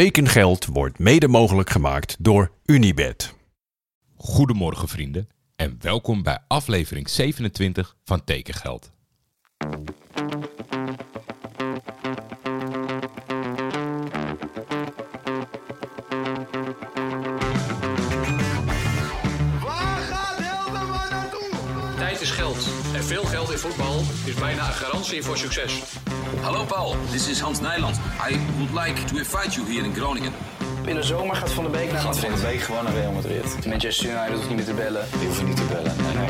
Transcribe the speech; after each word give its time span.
Tekengeld 0.00 0.66
wordt 0.66 0.98
mede 0.98 1.28
mogelijk 1.28 1.70
gemaakt 1.70 2.16
door 2.18 2.50
Unibed. 2.64 3.34
Goedemorgen 4.16 4.88
vrienden 4.88 5.28
en 5.56 5.76
welkom 5.80 6.22
bij 6.22 6.38
aflevering 6.48 7.08
27 7.08 7.96
van 8.04 8.24
Tekengeld. 8.24 8.90
Waar 19.60 20.00
gaat 20.00 20.36
Helderman 20.38 21.10
naartoe? 21.10 21.48
Tijd 21.96 22.20
is 22.20 22.30
geld. 22.30 22.68
En 22.94 23.04
veel 23.04 23.24
geld 23.24 23.50
in 23.50 23.58
voetbal 23.58 24.00
is 24.24 24.34
bijna 24.34 24.66
een 24.66 24.74
garantie 24.74 25.22
voor 25.22 25.36
succes. 25.38 25.82
Hallo 26.42 26.64
Paul, 26.64 26.96
this 27.10 27.28
is 27.28 27.40
Hans 27.40 27.60
Nijland. 27.60 27.96
I 28.30 28.38
would 28.58 28.72
like 28.72 29.04
to 29.04 29.16
invite 29.16 29.56
you 29.56 29.66
here 29.72 29.84
in 29.84 29.94
Groningen. 29.94 30.32
In 30.86 30.94
de 30.94 31.02
zomer 31.02 31.36
gaat 31.36 31.52
Van 31.52 31.64
de 31.64 31.70
Beek 31.70 31.92
naar 31.92 32.00
Gaat 32.00 32.18
Van 32.18 32.30
Madrid. 32.30 32.50
de 32.50 32.56
Beek 32.56 32.60
gewoon 32.60 32.84
naar 32.84 32.92
Real 32.92 33.12
Madrid. 33.12 33.66
Manchester 33.66 34.10
United 34.10 34.34
hoeft 34.34 34.48
niet 34.48 34.56
meer 34.56 34.64
te 34.64 34.74
bellen. 34.74 35.06
Die 35.18 35.26
hoeven 35.26 35.46
niet 35.46 35.56
te 35.56 35.64
bellen. 35.64 35.96
Nee, 35.96 36.14
nee. 36.14 36.28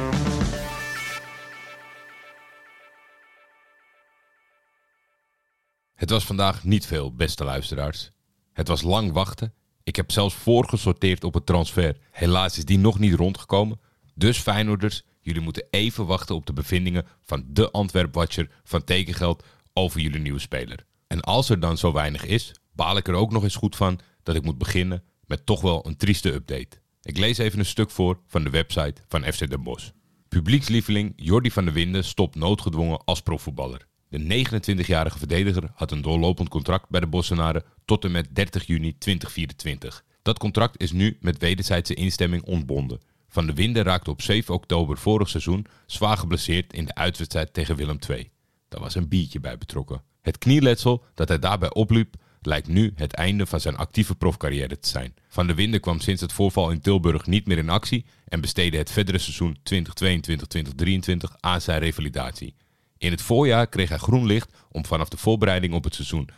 Het 5.94 6.10
was 6.10 6.24
vandaag 6.24 6.64
niet 6.64 6.86
veel, 6.86 7.14
beste 7.14 7.44
luisteraars. 7.44 8.10
Het 8.52 8.68
was 8.68 8.82
lang 8.82 9.12
wachten. 9.12 9.52
Ik 9.82 9.96
heb 9.96 10.10
zelfs 10.10 10.34
voorgesorteerd 10.34 11.24
op 11.24 11.34
het 11.34 11.46
transfer. 11.46 11.96
Helaas 12.10 12.58
is 12.58 12.64
die 12.64 12.78
nog 12.78 12.98
niet 12.98 13.14
rondgekomen. 13.14 13.80
Dus 14.14 14.38
Feyenoorders, 14.38 15.02
jullie 15.20 15.40
moeten 15.40 15.66
even 15.70 16.06
wachten 16.06 16.34
op 16.34 16.46
de 16.46 16.52
bevindingen 16.52 17.06
van 17.20 17.44
de 17.48 17.70
Antwerp-watcher 17.70 18.50
van 18.64 18.84
Tekengeld 18.84 19.44
over 19.74 20.00
jullie 20.00 20.20
nieuwe 20.20 20.38
speler. 20.38 20.86
En 21.06 21.20
als 21.20 21.48
er 21.48 21.60
dan 21.60 21.78
zo 21.78 21.92
weinig 21.92 22.24
is, 22.24 22.54
baal 22.72 22.96
ik 22.96 23.08
er 23.08 23.14
ook 23.14 23.32
nog 23.32 23.42
eens 23.42 23.56
goed 23.56 23.76
van 23.76 24.00
dat 24.22 24.36
ik 24.36 24.44
moet 24.44 24.58
beginnen 24.58 25.02
met 25.26 25.46
toch 25.46 25.60
wel 25.60 25.86
een 25.86 25.96
trieste 25.96 26.32
update. 26.32 26.82
Ik 27.02 27.18
lees 27.18 27.38
even 27.38 27.58
een 27.58 27.64
stuk 27.64 27.90
voor 27.90 28.20
van 28.26 28.44
de 28.44 28.50
website 28.50 29.02
van 29.08 29.32
FC 29.32 29.50
Den 29.50 29.62
Bosch. 29.62 29.90
Publiekslieveling 30.28 31.12
Jordi 31.16 31.50
van 31.50 31.64
der 31.64 31.74
Winden 31.74 32.04
stopt 32.04 32.34
noodgedwongen 32.34 33.04
als 33.04 33.20
profvoetballer. 33.20 33.86
De 34.08 34.46
29-jarige 34.46 35.18
verdediger 35.18 35.70
had 35.74 35.90
een 35.90 36.02
doorlopend 36.02 36.48
contract 36.48 36.88
bij 36.88 37.00
de 37.00 37.06
Bossenaren 37.06 37.64
tot 37.84 38.04
en 38.04 38.10
met 38.10 38.34
30 38.34 38.66
juni 38.66 38.98
2024. 38.98 40.04
Dat 40.22 40.38
contract 40.38 40.80
is 40.80 40.92
nu 40.92 41.16
met 41.20 41.38
wederzijdse 41.38 41.94
instemming 41.94 42.44
ontbonden. 42.44 43.00
Van 43.28 43.46
der 43.46 43.54
Winden 43.54 43.82
raakte 43.82 44.10
op 44.10 44.22
7 44.22 44.54
oktober 44.54 44.98
vorig 44.98 45.28
seizoen 45.28 45.66
zwaar 45.86 46.16
geblesseerd 46.16 46.72
in 46.72 46.84
de 46.84 46.94
uitwedstrijd 46.94 47.52
tegen 47.52 47.76
Willem 47.76 47.98
II. 48.08 48.30
Daar 48.68 48.80
was 48.80 48.94
een 48.94 49.08
biertje 49.08 49.40
bij 49.40 49.58
betrokken. 49.58 50.02
Het 50.20 50.38
knieletsel 50.38 51.04
dat 51.14 51.28
hij 51.28 51.38
daarbij 51.38 51.74
opliep 51.74 52.16
lijkt 52.46 52.68
nu 52.68 52.92
het 52.94 53.12
einde 53.12 53.46
van 53.46 53.60
zijn 53.60 53.76
actieve 53.76 54.14
profcarrière 54.14 54.78
te 54.78 54.88
zijn. 54.88 55.14
Van 55.28 55.46
der 55.46 55.56
Winden 55.56 55.80
kwam 55.80 56.00
sinds 56.00 56.20
het 56.20 56.32
voorval 56.32 56.70
in 56.70 56.80
Tilburg 56.80 57.26
niet 57.26 57.46
meer 57.46 57.58
in 57.58 57.70
actie 57.70 58.04
en 58.28 58.40
besteedde 58.40 58.76
het 58.78 58.90
verdere 58.90 59.18
seizoen 59.18 59.56
2022-2023 59.58 61.40
aan 61.40 61.60
zijn 61.60 61.78
revalidatie. 61.78 62.54
In 62.98 63.10
het 63.10 63.22
voorjaar 63.22 63.66
kreeg 63.66 63.88
hij 63.88 63.98
groen 63.98 64.26
licht 64.26 64.54
om 64.70 64.86
vanaf 64.86 65.08
de 65.08 65.16
voorbereiding 65.16 65.74
op 65.74 65.84
het 65.84 65.94
seizoen 65.94 66.28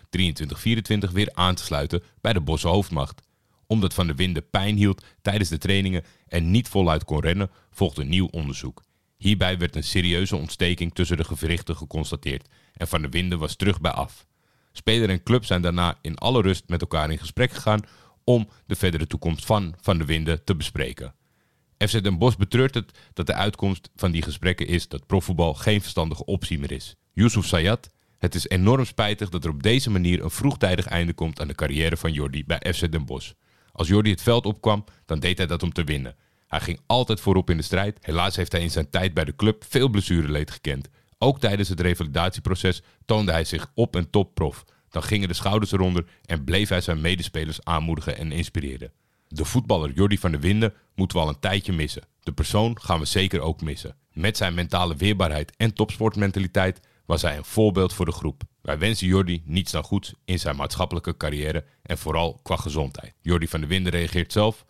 23-24 1.08 1.12
weer 1.12 1.30
aan 1.32 1.54
te 1.54 1.64
sluiten 1.64 2.02
bij 2.20 2.32
de 2.32 2.40
Bosse 2.40 2.68
hoofdmacht. 2.68 3.22
Omdat 3.66 3.94
Van 3.94 4.06
der 4.06 4.16
Winden 4.16 4.50
pijn 4.50 4.76
hield 4.76 5.04
tijdens 5.22 5.48
de 5.48 5.58
trainingen 5.58 6.04
en 6.28 6.50
niet 6.50 6.68
voluit 6.68 7.04
kon 7.04 7.20
rennen, 7.20 7.50
volgde 7.70 8.04
nieuw 8.04 8.28
onderzoek. 8.30 8.82
Hierbij 9.16 9.58
werd 9.58 9.76
een 9.76 9.84
serieuze 9.84 10.36
ontsteking 10.36 10.94
tussen 10.94 11.16
de 11.16 11.24
gewrichten 11.24 11.76
geconstateerd 11.76 12.48
en 12.72 12.88
Van 12.88 13.00
der 13.00 13.10
Winden 13.10 13.38
was 13.38 13.56
terug 13.56 13.80
bij 13.80 13.92
af. 13.92 14.26
Speler 14.72 15.08
en 15.08 15.22
club 15.22 15.44
zijn 15.44 15.62
daarna 15.62 15.98
in 16.00 16.18
alle 16.18 16.42
rust 16.42 16.64
met 16.66 16.80
elkaar 16.80 17.10
in 17.10 17.18
gesprek 17.18 17.52
gegaan 17.52 17.80
om 18.24 18.48
de 18.66 18.76
verdere 18.76 19.06
toekomst 19.06 19.46
van 19.46 19.74
Van 19.80 19.98
der 19.98 20.06
Winden 20.06 20.44
te 20.44 20.56
bespreken. 20.56 21.14
FC 21.78 22.02
Den 22.02 22.18
Bosch 22.18 22.36
betreurt 22.36 22.74
het 22.74 22.98
dat 23.12 23.26
de 23.26 23.34
uitkomst 23.34 23.90
van 23.96 24.10
die 24.10 24.22
gesprekken 24.22 24.66
is 24.66 24.88
dat 24.88 25.06
profvoetbal 25.06 25.54
geen 25.54 25.80
verstandige 25.80 26.24
optie 26.24 26.58
meer 26.58 26.72
is. 26.72 26.94
Yusuf 27.12 27.46
Sayat, 27.46 27.90
het 28.18 28.34
is 28.34 28.48
enorm 28.48 28.84
spijtig 28.84 29.28
dat 29.28 29.44
er 29.44 29.50
op 29.50 29.62
deze 29.62 29.90
manier 29.90 30.22
een 30.22 30.30
vroegtijdig 30.30 30.86
einde 30.86 31.12
komt 31.12 31.40
aan 31.40 31.48
de 31.48 31.54
carrière 31.54 31.96
van 31.96 32.12
Jordi 32.12 32.44
bij 32.44 32.72
FC 32.74 32.92
Den 32.92 33.04
Bosch. 33.04 33.32
Als 33.72 33.88
Jordi 33.88 34.10
het 34.10 34.22
veld 34.22 34.46
opkwam, 34.46 34.84
dan 35.04 35.20
deed 35.20 35.38
hij 35.38 35.46
dat 35.46 35.62
om 35.62 35.72
te 35.72 35.84
winnen. 35.84 36.16
Hij 36.46 36.60
ging 36.60 36.80
altijd 36.86 37.20
voorop 37.20 37.50
in 37.50 37.56
de 37.56 37.62
strijd. 37.62 37.98
Helaas 38.00 38.36
heeft 38.36 38.52
hij 38.52 38.60
in 38.60 38.70
zijn 38.70 38.90
tijd 38.90 39.14
bij 39.14 39.24
de 39.24 39.36
club 39.36 39.64
veel 39.68 39.88
blessureleed 39.88 40.50
gekend. 40.50 40.88
Ook 41.18 41.40
tijdens 41.40 41.68
het 41.68 41.80
revalidatieproces 41.80 42.82
toonde 43.04 43.32
hij 43.32 43.44
zich 43.44 43.70
op 43.74 43.96
en 43.96 44.10
top 44.10 44.34
prof. 44.34 44.64
Dan 44.90 45.02
gingen 45.02 45.28
de 45.28 45.34
schouders 45.34 45.72
eronder 45.72 46.04
en 46.24 46.44
bleef 46.44 46.68
hij 46.68 46.80
zijn 46.80 47.00
medespelers 47.00 47.64
aanmoedigen 47.64 48.16
en 48.16 48.32
inspireren. 48.32 48.92
De 49.28 49.44
voetballer 49.44 49.92
Jordi 49.92 50.18
van 50.18 50.30
der 50.30 50.40
Winden 50.40 50.74
moeten 50.94 51.16
we 51.16 51.22
al 51.22 51.28
een 51.28 51.40
tijdje 51.40 51.72
missen. 51.72 52.02
De 52.20 52.32
persoon 52.32 52.80
gaan 52.80 52.98
we 52.98 53.04
zeker 53.04 53.40
ook 53.40 53.60
missen. 53.60 53.96
Met 54.12 54.36
zijn 54.36 54.54
mentale 54.54 54.96
weerbaarheid 54.96 55.56
en 55.56 55.74
topsportmentaliteit 55.74 56.80
was 57.06 57.22
hij 57.22 57.36
een 57.36 57.44
voorbeeld 57.44 57.92
voor 57.92 58.04
de 58.04 58.12
groep. 58.12 58.42
Wij 58.62 58.78
wensen 58.78 59.06
Jordi 59.06 59.42
niets 59.44 59.72
dan 59.72 59.84
goeds 59.84 60.14
in 60.24 60.38
zijn 60.38 60.56
maatschappelijke 60.56 61.16
carrière 61.16 61.64
en 61.82 61.98
vooral 61.98 62.40
qua 62.42 62.56
gezondheid. 62.56 63.14
Jordi 63.22 63.48
van 63.48 63.60
der 63.60 63.68
Winden 63.68 63.92
reageert 63.92 64.32
zelf. 64.32 64.64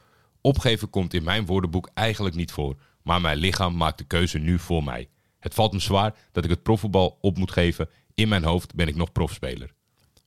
Opgeven 0.47 0.91
komt 0.91 1.15
in 1.15 1.25
mijn 1.25 1.47
woordenboek 1.47 1.91
eigenlijk 1.95 2.37
niet 2.37 2.53
voor, 2.53 2.77
maar 3.03 3.21
mijn 3.21 3.37
lichaam 3.37 3.77
maakt 3.77 3.99
de 3.99 4.05
keuze 4.05 4.39
nu 4.39 4.59
voor 4.59 4.84
mij. 4.84 5.09
Het 5.39 5.55
valt 5.55 5.73
me 5.73 5.79
zwaar 5.79 6.15
dat 6.33 6.45
ik 6.45 6.51
het 6.51 6.62
profvoetbal 6.62 7.19
op 7.21 7.39
moet 7.39 7.51
geven. 7.51 7.89
In 8.15 8.29
mijn 8.29 8.45
hoofd 8.45 8.75
ben 8.75 8.89
ik 8.89 8.97
nog 8.97 9.12
profspeler. 9.12 9.73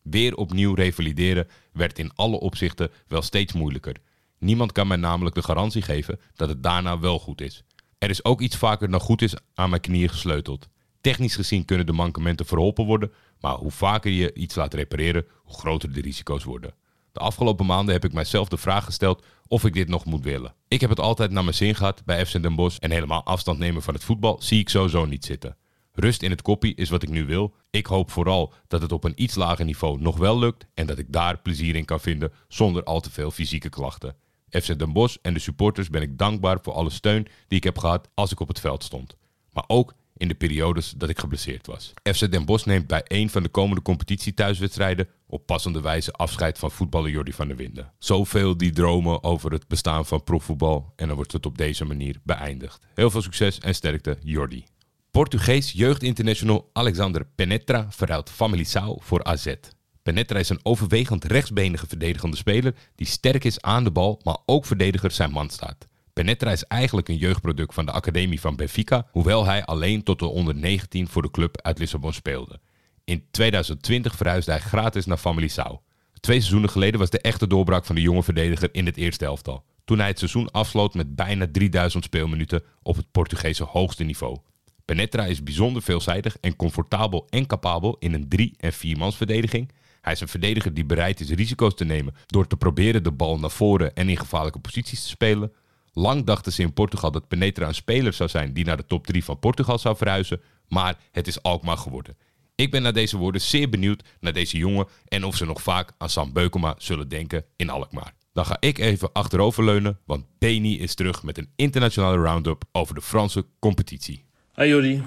Weer 0.02 0.36
opnieuw 0.36 0.74
revalideren 0.74 1.48
werd 1.74 2.00
in 2.00 2.12
alle 2.16 2.40
opzichten 2.40 2.92
wel 3.08 3.22
steeds 3.22 3.54
moeilijker. 3.54 3.96
Niemand 4.40 4.72
kan 4.72 4.88
mij 4.88 4.98
namelijk 4.98 5.36
de 5.36 5.44
garantie 5.44 5.82
geven 5.82 6.20
dat 6.34 6.50
het 6.50 6.64
daarna 6.64 7.00
wel 7.00 7.20
goed 7.20 7.42
is. 7.42 7.64
Er 7.98 8.10
is 8.10 8.24
ook 8.24 8.42
iets 8.42 8.58
vaker 8.58 8.92
dan 8.92 9.00
goed 9.00 9.22
is 9.22 9.34
aan 9.54 9.70
mijn 9.70 9.82
knieën 9.82 10.10
gesleuteld. 10.10 10.68
Technisch 11.02 11.36
gezien 11.36 11.66
kunnen 11.66 11.86
de 11.86 11.94
mankementen 11.94 12.46
verholpen 12.46 12.86
worden, 12.86 13.12
maar 13.40 13.56
hoe 13.56 13.72
vaker 13.72 14.12
je 14.12 14.34
iets 14.34 14.56
laat 14.56 14.74
repareren, 14.74 15.26
hoe 15.44 15.58
groter 15.58 15.94
de 15.94 16.02
risico's 16.02 16.44
worden. 16.44 16.74
De 17.12 17.20
afgelopen 17.20 17.66
maanden 17.66 17.94
heb 17.94 18.06
ik 18.06 18.14
mijzelf 18.14 18.48
de 18.48 18.58
vraag 18.58 18.86
gesteld 18.86 19.26
of 19.48 19.66
ik 19.66 19.74
dit 19.74 19.88
nog 19.88 20.06
moet 20.06 20.24
willen. 20.24 20.54
Ik 20.68 20.82
heb 20.82 20.90
het 20.90 21.00
altijd 21.00 21.32
naar 21.32 21.44
mijn 21.44 21.56
zin 21.56 21.76
gehad 21.76 22.06
bij 22.06 22.26
FC 22.26 22.42
Den 22.42 22.56
Bosch 22.56 22.78
en 22.78 22.92
helemaal 22.92 23.24
afstand 23.24 23.60
nemen 23.60 23.82
van 23.82 23.94
het 23.94 24.04
voetbal 24.04 24.42
zie 24.42 24.60
ik 24.60 24.70
sowieso 24.70 25.06
niet 25.06 25.26
zitten. 25.26 25.58
Rust 25.92 26.22
in 26.22 26.30
het 26.30 26.42
koppie 26.42 26.76
is 26.76 26.90
wat 26.90 27.04
ik 27.04 27.10
nu 27.10 27.26
wil. 27.26 27.56
Ik 27.70 27.86
hoop 27.86 28.12
vooral 28.12 28.54
dat 28.68 28.82
het 28.82 28.92
op 28.92 29.04
een 29.04 29.22
iets 29.24 29.36
lager 29.36 29.66
niveau 29.66 30.02
nog 30.02 30.18
wel 30.18 30.40
lukt 30.40 30.66
en 30.74 30.88
dat 30.88 30.98
ik 30.98 31.12
daar 31.12 31.40
plezier 31.42 31.76
in 31.76 31.86
kan 31.86 32.00
vinden 32.00 32.32
zonder 32.48 32.84
al 32.84 33.00
te 33.00 33.12
veel 33.12 33.32
fysieke 33.32 33.70
klachten. 33.70 34.16
FC 34.50 34.80
Den 34.80 34.94
Bosch 34.94 35.18
en 35.22 35.34
de 35.34 35.40
supporters 35.40 35.90
ben 35.90 36.02
ik 36.02 36.18
dankbaar 36.18 36.60
voor 36.62 36.74
alle 36.74 36.90
steun 36.90 37.28
die 37.48 37.58
ik 37.58 37.64
heb 37.64 37.78
gehad 37.78 38.10
als 38.14 38.32
ik 38.32 38.40
op 38.40 38.48
het 38.48 38.60
veld 38.60 38.84
stond. 38.84 39.18
Maar 39.52 39.64
ook 39.68 39.94
in 40.20 40.28
de 40.28 40.36
periodes 40.36 40.94
dat 40.98 41.10
ik 41.10 41.20
geblesseerd 41.20 41.68
was. 41.68 41.94
FC 42.04 42.32
Den 42.32 42.46
Bosch 42.46 42.66
neemt 42.66 42.88
bij 42.88 43.02
een 43.08 43.30
van 43.30 43.44
de 43.44 43.50
komende 43.50 43.82
competitie 43.82 44.34
thuiswedstrijden 44.34 45.08
op 45.28 45.46
passende 45.46 45.82
wijze 45.82 46.12
afscheid 46.12 46.58
van 46.58 46.72
voetballer 46.72 47.10
Jordi 47.10 47.34
van 47.34 47.48
der 47.48 47.58
Winden. 47.58 47.92
Zoveel 48.00 48.58
die 48.58 48.72
dromen 48.72 49.24
over 49.24 49.52
het 49.52 49.68
bestaan 49.68 50.06
van 50.06 50.24
profvoetbal 50.24 50.94
en 50.96 51.08
dan 51.08 51.16
wordt 51.16 51.32
het 51.32 51.46
op 51.46 51.58
deze 51.58 51.86
manier 51.86 52.20
beëindigd. 52.24 52.86
Heel 52.94 53.10
veel 53.10 53.22
succes 53.22 53.60
en 53.60 53.76
sterkte 53.76 54.18
Jordi. 54.24 54.66
Portugees 55.12 55.72
jeugdinternational 55.72 56.70
Alexander 56.74 57.26
Penetra 57.36 57.88
verruilt 57.90 58.32
Famalicão 58.32 59.04
voor 59.04 59.24
AZ. 59.24 59.56
Penetra 60.04 60.40
is 60.40 60.50
een 60.50 60.60
overwegend 60.64 61.24
rechtsbenige 61.24 61.88
verdedigende 61.88 62.38
speler 62.38 62.76
die 62.96 63.08
sterk 63.08 63.44
is 63.44 63.62
aan 63.62 63.84
de 63.84 63.92
bal, 63.92 64.20
maar 64.24 64.38
ook 64.46 64.66
verdediger 64.66 65.12
zijn 65.12 65.32
man 65.32 65.50
staat. 65.50 65.88
Penetra 66.20 66.52
is 66.52 66.64
eigenlijk 66.64 67.10
een 67.10 67.18
jeugdproduct 67.18 67.74
van 67.74 67.86
de 67.86 67.92
academie 67.92 68.40
van 68.40 68.56
Benfica, 68.56 69.08
hoewel 69.12 69.46
hij 69.46 69.66
alleen 69.66 70.04
tot 70.04 70.20
de 70.20 70.26
onder 70.26 70.56
19 70.56 71.08
voor 71.08 71.22
de 71.22 71.32
club 71.32 71.62
uit 71.62 71.80
Lissabon 71.80 72.14
speelde. 72.14 72.60
In 73.04 73.24
2020 73.32 74.16
verhuisde 74.16 74.52
hij 74.52 74.60
gratis 74.60 75.06
naar 75.06 75.20
Famalicão. 75.20 75.80
Twee 76.20 76.40
seizoenen 76.40 76.70
geleden 76.70 77.00
was 77.00 77.10
de 77.10 77.22
echte 77.22 77.48
doorbraak 77.48 77.86
van 77.86 77.96
de 77.96 78.02
jonge 78.02 78.24
verdediger 78.24 78.70
in 78.72 78.86
het 78.86 78.98
eerste 78.98 79.26
elftal. 79.26 79.64
Toen 79.86 79.98
hij 79.98 80.08
het 80.08 80.18
seizoen 80.18 80.52
afsloot 80.52 80.94
met 80.94 81.16
bijna 81.16 81.48
3000 81.52 82.04
speelminuten 82.04 82.64
op 82.82 82.96
het 82.96 83.12
Portugese 83.12 83.64
hoogste 83.64 84.04
niveau. 84.04 84.38
Penetra 84.86 85.26
is 85.26 85.44
bijzonder 85.44 85.82
veelzijdig 85.82 86.38
en 86.42 86.56
comfortabel 86.56 87.28
en 87.30 87.48
capabel 87.48 87.96
in 88.00 88.14
een 88.14 88.54
3- 88.54 88.56
en 88.58 88.74
4-mansverdediging. 88.74 89.72
Hij 90.02 90.14
is 90.14 90.22
een 90.22 90.28
verdediger 90.28 90.74
die 90.74 90.86
bereid 90.86 91.20
is 91.20 91.30
risico's 91.30 91.76
te 91.76 91.86
nemen 91.86 92.16
door 92.26 92.48
te 92.48 92.58
proberen 92.58 93.04
de 93.04 93.12
bal 93.12 93.40
naar 93.40 93.52
voren 93.52 93.96
en 93.96 94.10
in 94.10 94.18
gevaarlijke 94.18 94.60
posities 94.60 95.02
te 95.02 95.08
spelen. 95.08 95.52
Lang 96.00 96.26
dachten 96.26 96.52
ze 96.52 96.62
in 96.62 96.74
Portugal 96.74 97.12
dat 97.12 97.28
Penetra 97.28 97.68
een 97.68 97.74
speler 97.74 98.14
zou 98.14 98.30
zijn 98.30 98.54
die 98.54 98.66
naar 98.66 98.78
de 98.78 98.86
top 98.86 99.08
3 99.08 99.24
van 99.24 99.40
Portugal 99.40 99.78
zou 99.78 99.98
verhuizen, 99.98 100.42
maar 100.68 100.98
het 101.12 101.28
is 101.28 101.42
Alkmaar 101.42 101.78
geworden. 101.78 102.18
Ik 102.56 102.72
ben 102.72 102.82
naar 102.82 102.94
deze 102.94 103.18
woorden 103.18 103.42
zeer 103.42 103.70
benieuwd 103.70 104.04
naar 104.20 104.34
deze 104.34 104.58
jongen 104.58 104.88
en 105.08 105.24
of 105.24 105.36
ze 105.36 105.46
nog 105.46 105.62
vaak 105.62 105.92
aan 105.98 106.10
Sam 106.10 106.34
Beukema 106.34 106.76
zullen 106.78 107.08
denken 107.08 107.46
in 107.56 107.70
Alkmaar. 107.70 108.14
Dan 108.34 108.46
ga 108.46 108.58
ik 108.60 108.78
even 108.78 109.12
achteroverleunen, 109.14 110.00
want 110.06 110.26
Beni 110.38 110.80
is 110.80 110.96
terug 110.96 111.24
met 111.24 111.38
een 111.38 111.50
internationale 111.56 112.18
roundup 112.18 112.64
over 112.72 112.96
de 112.96 113.02
Franse 113.02 113.46
competitie. 113.60 114.24
Hi 114.56 114.66
Jordi. 114.66 115.04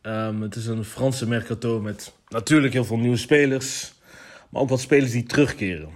Ehm, 0.00 0.40
het 0.40 0.56
is 0.56 0.66
een 0.66 0.84
Franse 0.84 1.28
mercato 1.28 1.80
met 1.80 2.12
natuurlijk 2.28 2.72
heel 2.72 2.84
veel 2.84 2.98
nieuwe 2.98 3.16
spelers, 3.16 3.92
maar 4.50 4.62
ook 4.62 4.68
wat 4.68 4.80
spelers 4.80 5.12
die 5.12 5.24
terugkeren. 5.24 5.88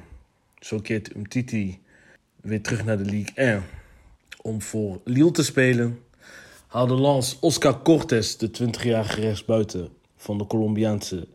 Zo 0.59 0.79
keert 0.79 1.17
Umtiti 1.17 1.79
weer 2.41 2.63
terug 2.63 2.85
naar 2.85 2.99
de 2.99 3.05
Ligue 3.05 3.33
1 3.35 3.65
om 4.43 4.63
voor 4.63 5.01
Lille 5.05 5.31
te 5.31 5.45
spelen. 5.45 5.99
Haalde 6.67 7.01
Lens 7.01 7.37
Oscar 7.41 7.83
Cortes, 7.83 8.37
de 8.37 8.49
20-jarige 8.49 9.21
rechtsbuiten 9.21 9.89
van 10.17 10.39
de 10.39 10.47
Colombiaanse 10.47 11.29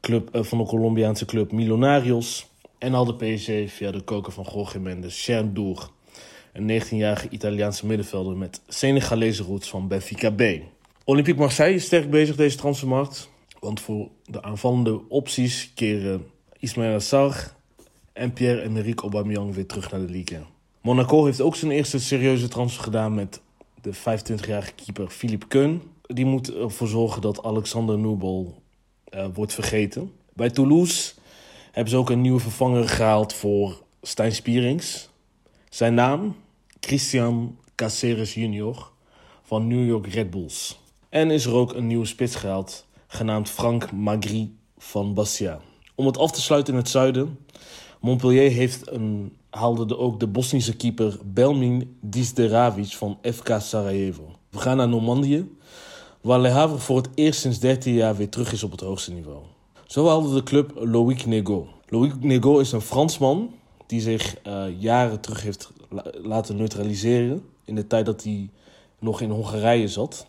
club, 0.00 0.34
eh, 0.34 0.42
van 0.42 0.58
de 0.58 0.64
Colombiaanse 0.64 1.24
club 1.24 1.52
Millonarios. 1.52 2.50
En 2.78 2.92
haalde 2.92 3.14
PSG 3.14 3.72
via 3.72 3.90
de 3.90 4.00
koker 4.00 4.32
van 4.32 4.46
Jorge 4.52 4.80
Mendes 4.80 5.24
Chernour, 5.24 5.88
een 6.52 6.80
19-jarige 6.80 7.28
Italiaanse 7.28 7.86
middenvelder 7.86 8.36
met 8.36 8.60
Senegalese 8.68 9.42
roots 9.42 9.68
van 9.68 9.88
Benfica 9.88 10.30
B. 10.30 10.42
Olympique 11.04 11.40
Marseille 11.40 11.74
is 11.74 11.84
sterk 11.84 12.10
bezig 12.10 12.36
deze 12.36 12.56
transfermarkt. 12.56 13.30
Want 13.60 13.80
voor 13.80 14.08
de 14.24 14.42
aanvallende 14.42 15.08
opties 15.08 15.72
keren 15.74 16.26
Ismaël 16.58 17.00
Sarr 17.00 17.54
en 18.12 18.32
Pierre-Emerick 18.32 19.00
Aubameyang 19.00 19.54
weer 19.54 19.66
terug 19.66 19.90
naar 19.90 20.00
de 20.00 20.12
Ligue 20.12 20.36
1. 20.36 20.51
Monaco 20.82 21.24
heeft 21.24 21.40
ook 21.40 21.56
zijn 21.56 21.70
eerste 21.70 21.98
serieuze 21.98 22.48
transfer 22.48 22.82
gedaan 22.82 23.14
met 23.14 23.40
de 23.80 23.94
25-jarige 23.94 24.72
keeper 24.72 25.08
Philippe 25.08 25.46
Keun. 25.46 25.82
Die 26.02 26.24
moet 26.24 26.54
ervoor 26.54 26.88
zorgen 26.88 27.22
dat 27.22 27.42
Alexander 27.42 27.98
Nubel 27.98 28.62
eh, 29.04 29.26
wordt 29.34 29.54
vergeten. 29.54 30.12
Bij 30.32 30.50
Toulouse 30.50 31.12
hebben 31.72 31.90
ze 31.92 31.98
ook 31.98 32.10
een 32.10 32.20
nieuwe 32.20 32.40
vervanger 32.40 32.88
gehaald 32.88 33.32
voor 33.32 33.82
Stijn 34.02 34.32
Spierings. 34.32 35.08
Zijn 35.68 35.94
naam? 35.94 36.36
Christian 36.80 37.56
Caceres 37.74 38.34
Jr. 38.34 38.76
van 39.42 39.66
New 39.66 39.86
York 39.86 40.06
Red 40.06 40.30
Bulls. 40.30 40.80
En 41.08 41.30
is 41.30 41.44
er 41.44 41.54
ook 41.54 41.74
een 41.74 41.86
nieuwe 41.86 42.06
spits 42.06 42.34
gehaald, 42.34 42.86
genaamd 43.06 43.50
Frank 43.50 43.92
Magri 43.92 44.56
van 44.78 45.14
Bastia. 45.14 45.60
Om 45.94 46.06
het 46.06 46.18
af 46.18 46.30
te 46.30 46.40
sluiten 46.40 46.72
in 46.72 46.78
het 46.78 46.88
zuiden. 46.88 47.38
Montpellier 48.00 48.50
heeft 48.50 48.90
een, 48.90 49.36
haalde 49.52 49.86
de, 49.86 49.98
ook 49.98 50.20
de 50.20 50.26
Bosnische 50.26 50.76
keeper 50.76 51.18
Belmin 51.24 51.96
Disderavic 52.00 52.92
van 52.92 53.18
FK 53.22 53.48
Sarajevo. 53.58 54.36
We 54.50 54.58
gaan 54.58 54.76
naar 54.76 54.88
Normandië, 54.88 55.56
waar 56.20 56.40
Le 56.40 56.48
Havre 56.48 56.78
voor 56.78 56.96
het 56.96 57.08
eerst 57.14 57.40
sinds 57.40 57.58
13 57.58 57.94
jaar 57.94 58.16
weer 58.16 58.28
terug 58.28 58.52
is 58.52 58.62
op 58.62 58.70
het 58.70 58.80
hoogste 58.80 59.12
niveau. 59.12 59.42
Zo 59.86 60.06
haalde 60.06 60.34
de 60.34 60.42
club 60.42 60.72
Loïc 60.74 61.26
Nego. 61.26 61.68
Loïc 61.86 62.12
Nego 62.20 62.58
is 62.58 62.72
een 62.72 62.80
Fransman 62.80 63.54
die 63.86 64.00
zich 64.00 64.36
uh, 64.46 64.64
jaren 64.78 65.20
terug 65.20 65.42
heeft 65.42 65.72
la 65.88 66.04
laten 66.22 66.56
neutraliseren. 66.56 67.44
In 67.64 67.74
de 67.74 67.86
tijd 67.86 68.06
dat 68.06 68.22
hij 68.22 68.50
nog 68.98 69.20
in 69.20 69.30
Hongarije 69.30 69.88
zat. 69.88 70.26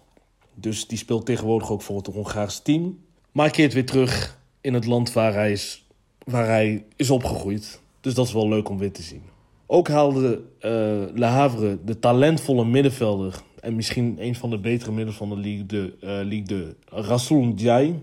Dus 0.54 0.88
die 0.88 0.98
speelt 0.98 1.26
tegenwoordig 1.26 1.72
ook 1.72 1.82
voor 1.82 1.98
het 1.98 2.08
Hongaarse 2.08 2.62
team. 2.62 3.00
Maar 3.32 3.50
keert 3.50 3.74
weer 3.74 3.86
terug 3.86 4.40
in 4.62 4.74
het 4.74 4.86
land 4.86 5.14
waar 5.14 5.34
hij 5.34 5.52
is, 5.52 5.86
waar 6.26 6.46
hij 6.46 6.86
is 6.96 7.10
opgegroeid. 7.10 7.82
Dus 8.04 8.14
dat 8.14 8.26
is 8.26 8.34
wel 8.34 8.48
leuk 8.48 8.70
om 8.70 8.78
weer 8.78 8.92
te 8.92 9.02
zien. 9.02 9.22
Ook 9.66 9.88
haalde 9.88 10.42
uh, 10.62 10.72
Le 11.14 11.26
Havre 11.26 11.78
de 11.86 12.00
talentvolle 12.00 12.66
middenvelder... 12.66 13.42
en 13.60 13.76
misschien 13.76 14.16
een 14.20 14.36
van 14.36 14.50
de 14.50 14.60
betere 14.60 14.92
midden 14.92 15.14
van 15.14 15.30
de 15.30 15.36
Ligue 15.36 15.66
de, 15.66 15.94
uh, 16.02 16.10
Ligue 16.24 16.44
de 16.44 16.76
Rasoul 16.86 17.44
Ndiaye 17.44 17.94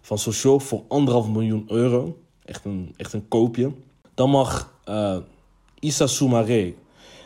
van 0.00 0.18
Sochaux 0.18 0.64
voor 0.64 0.82
anderhalf 0.88 1.28
miljoen 1.28 1.64
euro. 1.68 2.18
Echt 2.44 2.64
een, 2.64 2.94
echt 2.96 3.12
een 3.12 3.28
koopje. 3.28 3.72
Dan 4.14 4.30
mag 4.30 4.74
uh, 4.88 5.16
Issa 5.78 6.06
Soumaré 6.06 6.74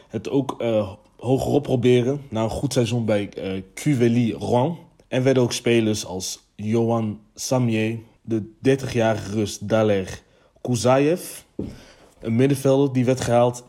het 0.08 0.30
ook 0.30 0.62
uh, 0.62 0.90
hogerop 1.16 1.62
proberen. 1.62 2.20
Na 2.28 2.42
een 2.42 2.50
goed 2.50 2.72
seizoen 2.72 3.04
bij 3.04 3.30
uh, 3.84 4.32
Rouen. 4.38 4.76
En 5.08 5.22
werden 5.22 5.42
ook 5.42 5.52
spelers 5.52 6.06
als 6.06 6.40
Johan 6.56 7.20
Samier, 7.34 7.98
de 8.22 8.42
30-jarige 8.68 9.30
Rus 9.30 9.58
Daler 9.58 10.22
Kouzaev, 10.60 11.42
een 12.20 12.36
middenvelder 12.36 12.92
die 12.92 13.04
werd 13.04 13.20
gehaald. 13.20 13.64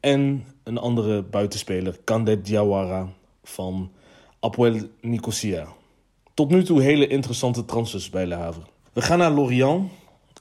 En 0.00 0.44
een 0.64 0.78
andere 0.78 1.22
buitenspeler, 1.22 1.98
Kandet 2.04 2.46
Diawara 2.46 3.08
van 3.42 3.90
Apoel 4.40 4.80
Nicosia. 5.00 5.66
Tot 6.34 6.50
nu 6.50 6.64
toe 6.64 6.82
hele 6.82 7.06
interessante 7.06 7.64
transfers 7.64 8.10
bij 8.10 8.26
Le 8.26 8.34
Havre. 8.34 8.62
We 8.92 9.02
gaan 9.02 9.18
naar 9.18 9.30
Lorient. 9.30 9.90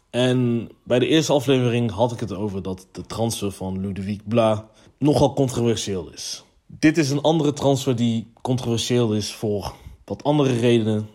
En 0.09 0.69
bij 0.83 0.99
de 0.99 1.07
eerste 1.07 1.33
aflevering 1.33 1.91
had 1.91 2.11
ik 2.11 2.19
het 2.19 2.33
over 2.33 2.61
dat 2.61 2.87
de 2.91 3.01
transfer 3.01 3.51
van 3.51 3.79
Ludovic 3.79 4.21
Bla 4.25 4.69
nogal 4.97 5.33
controversieel 5.33 6.09
is. 6.13 6.43
Dit 6.65 6.97
is 6.97 7.09
een 7.09 7.21
andere 7.21 7.53
transfer 7.53 7.95
die 7.95 8.31
controversieel 8.41 9.13
is 9.13 9.33
voor 9.33 9.73
wat 10.05 10.23
andere 10.23 10.59
redenen. 10.59 11.09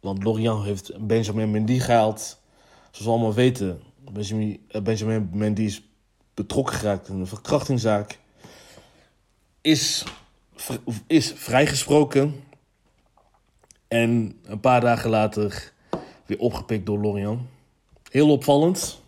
Want 0.00 0.24
Lorient 0.24 0.64
heeft 0.64 1.06
Benjamin 1.06 1.50
Mendy 1.50 1.78
gehaald. 1.78 2.40
Zoals 2.90 3.04
we 3.04 3.10
allemaal 3.10 3.34
weten, 3.34 3.80
Benjamin, 4.12 4.66
Benjamin 4.82 5.30
Mendy 5.32 5.62
is 5.62 5.82
betrokken 6.34 6.74
geraakt 6.74 7.08
in 7.08 7.14
een 7.14 7.26
verkrachtingszaak. 7.26 8.18
Is, 9.60 10.04
is 11.06 11.32
vrijgesproken. 11.32 12.44
En 13.88 14.40
een 14.44 14.60
paar 14.60 14.80
dagen 14.80 15.10
later 15.10 15.72
weer 16.26 16.38
opgepikt 16.38 16.86
door 16.86 17.00
Lorient. 17.00 17.40
Heel 18.10 18.30
opvallend. 18.30 19.02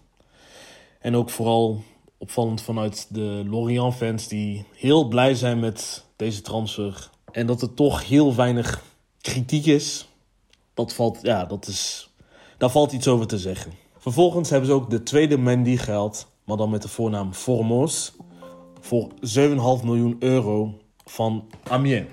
En 1.01 1.17
ook 1.17 1.31
vooral 1.31 1.83
opvallend 2.19 2.63
vanuit 2.63 3.07
de 3.11 3.43
Lorient-fans 3.47 4.29
die 4.29 4.65
heel 4.73 5.09
blij 5.09 5.35
zijn 5.35 5.61
met 5.61 6.05
deze 6.17 6.41
transfer. 6.41 7.11
En 7.33 7.47
dat 7.47 7.63
er 7.63 7.75
toch 7.75 8.07
heel 8.07 8.35
weinig 8.35 8.83
kritiek 9.21 9.67
is. 9.67 10.09
Dat 10.75 10.95
valt, 10.95 11.19
ja, 11.23 11.45
dat 11.45 11.67
is, 11.67 12.11
daar 12.59 12.71
valt 12.71 12.93
iets 12.93 13.09
over 13.09 13.27
te 13.27 13.39
zeggen. 13.39 13.73
Vervolgens 14.07 14.51
hebben 14.51 14.69
ze 14.69 14.75
ook 14.75 14.91
de 14.91 15.03
tweede 15.03 15.39
Mendy 15.39 15.77
gehaald, 15.77 16.27
maar 16.45 16.57
dan 16.57 16.71
met 16.71 16.83
de 16.83 16.89
voornaam 16.89 17.33
Formos. 17.35 18.17
Voor 18.81 19.11
7,5 19.11 19.85
miljoen 19.85 20.17
euro 20.19 20.79
van 21.05 21.47
Amiens. 21.63 22.07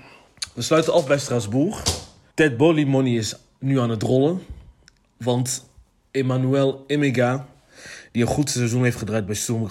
We 0.54 0.62
sluiten 0.62 0.92
af 0.92 1.06
bij 1.06 1.18
Strasbourg. 1.18 1.82
Ted 2.34 2.56
Bolly 2.56 2.84
Money 2.84 3.12
is 3.12 3.36
nu 3.58 3.80
aan 3.80 3.90
het 3.90 4.02
rollen. 4.02 4.40
Want 5.16 5.70
Emmanuel 6.10 6.84
Emega, 6.86 7.46
die 8.12 8.22
een 8.22 8.28
goed 8.28 8.50
seizoen 8.50 8.82
heeft 8.82 8.98
gedraaid 8.98 9.26
bij 9.26 9.34
Sturm 9.34 9.68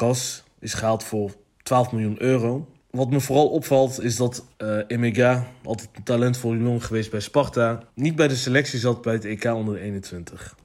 is 0.60 0.74
gehaald 0.74 1.04
voor 1.04 1.32
12 1.64 1.92
miljoen 1.92 2.22
euro. 2.22 2.68
Wat 2.90 3.10
me 3.10 3.20
vooral 3.20 3.50
opvalt 3.50 4.02
is 4.02 4.16
dat 4.16 4.46
uh, 4.58 4.78
Emega, 4.88 5.48
altijd 5.64 5.90
een 5.94 6.04
talent 6.04 6.38
voor 6.38 6.56
Lyon 6.56 6.82
geweest 6.82 7.12
bij 7.12 7.20
Sparta, 7.20 7.84
niet 7.94 8.16
bij 8.16 8.28
de 8.28 8.36
selectie 8.36 8.80
zat 8.80 9.02
bij 9.02 9.14
het 9.14 9.26
EK 9.26 9.46
onder 9.46 9.74
de 9.74 9.80
21. 9.80 10.56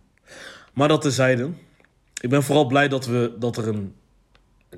Maar 0.73 0.89
dat 0.89 1.01
terzijde. 1.01 1.51
Ik 2.21 2.31
ben 2.31 2.43
vooral 2.43 2.67
blij 2.67 2.89
dat, 2.89 3.07
we, 3.07 3.35
dat 3.39 3.57
er 3.57 3.69
een, 3.69 3.95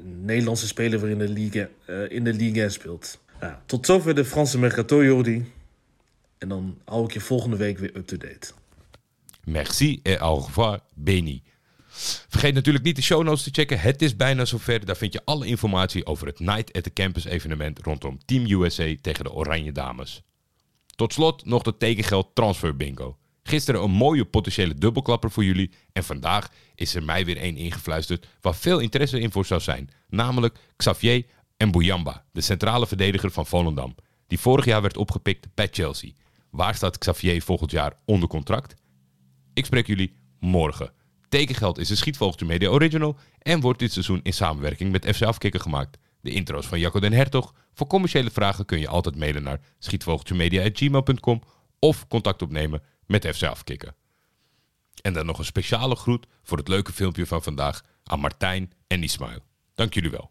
Nederlandse 0.02 0.66
speler 0.66 1.00
weer 1.00 1.11
in 1.11 1.18
de 1.18 1.28
Ligue, 1.28 1.70
uh, 1.87 2.11
in 2.11 2.25
de 2.25 2.32
Ligue 2.32 2.68
speelt. 2.68 3.18
Ja, 3.40 3.62
tot 3.66 3.87
zover 3.87 4.14
de 4.14 4.25
Franse 4.25 4.59
Mercato, 4.59 5.04
Jordi. 5.04 5.52
En 6.38 6.49
dan 6.49 6.78
hou 6.85 7.04
ik 7.04 7.12
je 7.12 7.20
volgende 7.20 7.56
week 7.56 7.78
weer 7.78 7.97
up-to-date. 7.97 8.52
Merci 9.44 10.00
et 10.02 10.18
au 10.18 10.40
revoir, 10.40 10.80
Beni. 10.94 11.42
Vergeet 12.28 12.54
natuurlijk 12.54 12.85
niet 12.85 12.97
de 12.97 13.02
show 13.02 13.23
notes 13.23 13.42
te 13.42 13.50
checken. 13.52 13.80
Het 13.80 14.02
is 14.02 14.16
bijna 14.16 14.44
zover. 14.44 14.85
Daar 14.85 14.97
vind 14.97 15.12
je 15.12 15.20
alle 15.25 15.47
informatie 15.47 16.06
over 16.06 16.26
het 16.26 16.40
Night 16.40 16.73
at 16.73 16.82
the 16.82 16.92
Campus 16.92 17.25
evenement 17.25 17.78
rondom 17.82 18.18
Team 18.25 18.62
USA 18.62 18.94
tegen 19.00 19.25
de 19.25 19.32
Oranje 19.32 19.73
Dames. 19.73 20.23
Tot 20.87 21.12
slot 21.12 21.44
nog 21.44 21.62
de 21.62 21.76
tekengeld 21.76 22.35
transfer 22.35 22.76
bingo. 22.76 23.18
Gisteren 23.50 23.83
een 23.83 23.90
mooie 23.90 24.25
potentiële 24.25 24.75
dubbelklapper 24.75 25.30
voor 25.30 25.45
jullie. 25.45 25.71
En 25.92 26.04
vandaag 26.04 26.49
is 26.75 26.95
er 26.95 27.02
mij 27.02 27.25
weer 27.25 27.37
één 27.37 27.57
ingefluisterd 27.57 28.26
waar 28.40 28.54
veel 28.54 28.78
interesse 28.78 29.21
in 29.21 29.33
voor 29.33 29.47
zou 29.47 29.61
zijn. 29.61 29.90
Namelijk 30.09 30.59
Xavier 30.76 31.25
Mbuyamba, 31.59 32.25
de 32.33 32.40
centrale 32.40 32.87
verdediger 32.87 33.30
van 33.30 33.47
Volendam. 33.47 33.95
Die 34.26 34.40
vorig 34.40 34.64
jaar 34.64 34.83
werd 34.83 34.97
opgepikt 34.97 35.47
bij 35.54 35.69
Chelsea. 35.71 36.11
Waar 36.50 36.75
staat 36.75 36.99
Xavier 36.99 37.42
volgend 37.42 37.71
jaar 37.71 37.92
onder 38.04 38.28
contract? 38.28 38.75
Ik 39.54 39.64
spreek 39.64 39.87
jullie 39.87 40.14
morgen. 40.38 40.92
Tekengeld 41.28 41.78
is 41.78 41.90
een 41.90 41.97
Schietvogeltje 41.97 42.47
Media 42.47 42.69
Original 42.69 43.16
en 43.38 43.61
wordt 43.61 43.78
dit 43.78 43.92
seizoen 43.92 44.21
in 44.23 44.33
samenwerking 44.33 44.92
met 44.92 45.16
FC 45.16 45.23
Afkikken 45.23 45.61
gemaakt. 45.61 45.99
De 46.21 46.30
intro's 46.30 46.66
van 46.66 46.78
Jacco 46.78 47.00
den 47.00 47.12
Hertog. 47.12 47.54
Voor 47.73 47.87
commerciële 47.87 48.30
vragen 48.30 48.64
kun 48.64 48.78
je 48.78 48.88
altijd 48.88 49.16
mailen 49.16 49.42
naar 49.42 49.61
schietvogeltjemedia.gmail.com 49.78 51.42
of 51.78 52.07
contact 52.09 52.42
opnemen 52.42 52.83
met 53.11 53.26
FC 53.37 53.43
Afkikken. 53.43 53.95
En 55.02 55.12
dan 55.12 55.26
nog 55.26 55.38
een 55.38 55.45
speciale 55.45 55.97
groet 55.97 56.26
voor 56.43 56.59
het 56.59 56.69
leuke 56.69 56.93
filmpje 56.93 57.26
van 57.26 57.43
vandaag 57.43 57.85
aan 58.05 58.21
Martijn 58.21 58.73
en 58.87 59.02
Ismail. 59.02 59.45
Dank 59.75 59.95
jullie 59.95 60.11
wel. 60.11 60.31